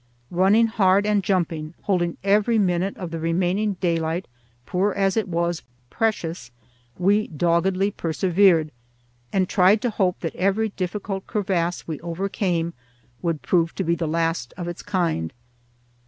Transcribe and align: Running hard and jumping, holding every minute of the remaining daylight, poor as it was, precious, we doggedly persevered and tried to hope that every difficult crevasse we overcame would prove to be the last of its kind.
Running 0.31 0.65
hard 0.65 1.05
and 1.05 1.23
jumping, 1.23 1.75
holding 1.83 2.17
every 2.23 2.57
minute 2.57 2.97
of 2.97 3.11
the 3.11 3.19
remaining 3.19 3.73
daylight, 3.73 4.27
poor 4.65 4.93
as 4.93 5.15
it 5.15 5.27
was, 5.27 5.61
precious, 5.91 6.49
we 6.97 7.27
doggedly 7.27 7.91
persevered 7.91 8.71
and 9.31 9.47
tried 9.47 9.79
to 9.83 9.91
hope 9.91 10.21
that 10.21 10.35
every 10.35 10.69
difficult 10.69 11.27
crevasse 11.27 11.87
we 11.87 11.99
overcame 11.99 12.73
would 13.21 13.43
prove 13.43 13.75
to 13.75 13.83
be 13.83 13.93
the 13.93 14.07
last 14.07 14.55
of 14.57 14.67
its 14.67 14.81
kind. 14.81 15.31